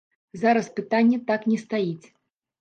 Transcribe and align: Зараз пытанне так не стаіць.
Зараз 0.43 0.69
пытанне 0.79 1.19
так 1.29 1.45
не 1.53 1.59
стаіць. 1.65 2.05